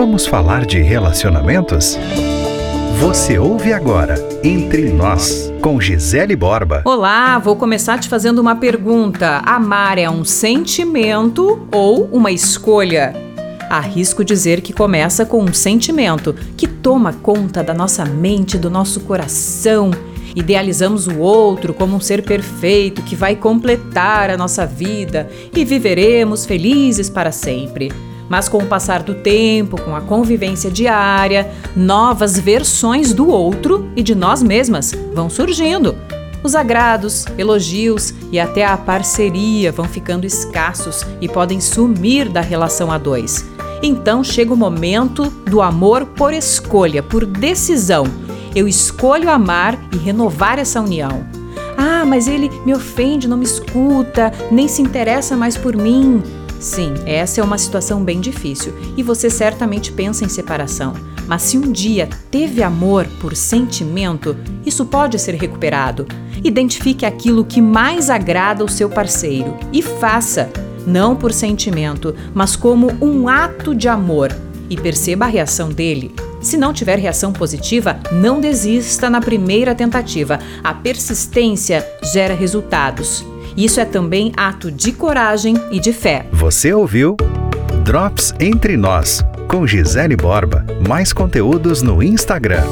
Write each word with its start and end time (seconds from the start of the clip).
Vamos 0.00 0.26
falar 0.26 0.64
de 0.64 0.80
relacionamentos? 0.80 1.98
Você 2.98 3.38
ouve 3.38 3.70
agora 3.70 4.14
Entre 4.42 4.90
Nós, 4.90 5.52
com 5.60 5.78
Gisele 5.78 6.34
Borba. 6.34 6.80
Olá, 6.86 7.38
vou 7.38 7.54
começar 7.54 7.98
te 7.98 8.08
fazendo 8.08 8.38
uma 8.38 8.56
pergunta. 8.56 9.42
Amar 9.44 9.98
é 9.98 10.08
um 10.08 10.24
sentimento 10.24 11.68
ou 11.70 12.06
uma 12.06 12.32
escolha? 12.32 13.14
Arrisco 13.68 14.24
dizer 14.24 14.62
que 14.62 14.72
começa 14.72 15.26
com 15.26 15.42
um 15.42 15.52
sentimento 15.52 16.34
que 16.56 16.66
toma 16.66 17.12
conta 17.12 17.62
da 17.62 17.74
nossa 17.74 18.02
mente, 18.06 18.56
do 18.56 18.70
nosso 18.70 19.00
coração. 19.00 19.90
Idealizamos 20.34 21.08
o 21.08 21.18
outro 21.18 21.74
como 21.74 21.94
um 21.94 22.00
ser 22.00 22.22
perfeito 22.22 23.02
que 23.02 23.14
vai 23.14 23.36
completar 23.36 24.30
a 24.30 24.36
nossa 24.38 24.64
vida 24.64 25.28
e 25.54 25.62
viveremos 25.62 26.46
felizes 26.46 27.10
para 27.10 27.30
sempre. 27.30 27.92
Mas 28.30 28.48
com 28.48 28.58
o 28.58 28.66
passar 28.66 29.02
do 29.02 29.16
tempo, 29.16 29.78
com 29.78 29.94
a 29.96 30.00
convivência 30.00 30.70
diária, 30.70 31.50
novas 31.74 32.38
versões 32.38 33.12
do 33.12 33.28
outro 33.28 33.90
e 33.96 34.04
de 34.04 34.14
nós 34.14 34.40
mesmas 34.40 34.94
vão 35.12 35.28
surgindo. 35.28 35.96
Os 36.42 36.54
agrados, 36.54 37.26
elogios 37.36 38.14
e 38.30 38.38
até 38.38 38.64
a 38.64 38.76
parceria 38.76 39.72
vão 39.72 39.84
ficando 39.84 40.24
escassos 40.24 41.04
e 41.20 41.28
podem 41.28 41.60
sumir 41.60 42.28
da 42.28 42.40
relação 42.40 42.92
a 42.92 42.96
dois. 42.96 43.44
Então 43.82 44.22
chega 44.22 44.54
o 44.54 44.56
momento 44.56 45.24
do 45.44 45.60
amor 45.60 46.06
por 46.06 46.32
escolha, 46.32 47.02
por 47.02 47.26
decisão. 47.26 48.04
Eu 48.54 48.68
escolho 48.68 49.28
amar 49.28 49.76
e 49.92 49.96
renovar 49.96 50.58
essa 50.58 50.80
união. 50.80 51.26
Ah, 51.76 52.04
mas 52.04 52.28
ele 52.28 52.48
me 52.64 52.74
ofende, 52.74 53.26
não 53.26 53.36
me 53.36 53.44
escuta, 53.44 54.32
nem 54.50 54.68
se 54.68 54.82
interessa 54.82 55.36
mais 55.36 55.56
por 55.56 55.76
mim. 55.76 56.22
Sim, 56.60 56.92
essa 57.06 57.40
é 57.40 57.44
uma 57.44 57.56
situação 57.56 58.04
bem 58.04 58.20
difícil 58.20 58.74
e 58.94 59.02
você 59.02 59.30
certamente 59.30 59.90
pensa 59.90 60.26
em 60.26 60.28
separação. 60.28 60.92
Mas 61.26 61.42
se 61.42 61.56
um 61.56 61.72
dia 61.72 62.06
teve 62.30 62.62
amor 62.62 63.06
por 63.18 63.34
sentimento, 63.34 64.36
isso 64.66 64.84
pode 64.84 65.18
ser 65.18 65.34
recuperado. 65.36 66.06
Identifique 66.44 67.06
aquilo 67.06 67.46
que 67.46 67.62
mais 67.62 68.10
agrada 68.10 68.62
o 68.62 68.68
seu 68.68 68.90
parceiro 68.90 69.56
e 69.72 69.80
faça, 69.80 70.50
não 70.86 71.16
por 71.16 71.32
sentimento, 71.32 72.14
mas 72.34 72.56
como 72.56 72.92
um 73.00 73.26
ato 73.26 73.74
de 73.74 73.88
amor. 73.88 74.30
E 74.68 74.76
perceba 74.76 75.24
a 75.24 75.28
reação 75.28 75.70
dele. 75.70 76.14
Se 76.42 76.56
não 76.56 76.72
tiver 76.72 76.98
reação 76.98 77.32
positiva, 77.32 77.98
não 78.12 78.40
desista 78.40 79.08
na 79.08 79.20
primeira 79.20 79.74
tentativa. 79.74 80.38
A 80.62 80.74
persistência 80.74 81.86
gera 82.12 82.34
resultados. 82.34 83.24
Isso 83.56 83.80
é 83.80 83.84
também 83.84 84.32
ato 84.36 84.70
de 84.70 84.92
coragem 84.92 85.56
e 85.70 85.80
de 85.80 85.92
fé. 85.92 86.26
Você 86.32 86.72
ouviu 86.72 87.16
Drops 87.84 88.34
Entre 88.38 88.76
Nós, 88.76 89.24
com 89.48 89.66
Gisele 89.66 90.16
Borba. 90.16 90.64
Mais 90.86 91.12
conteúdos 91.12 91.82
no 91.82 92.02
Instagram. 92.02 92.64